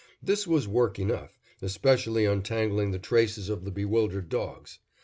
[0.19, 4.79] This was work enough, especially untangling the traces of the bewildered dogs.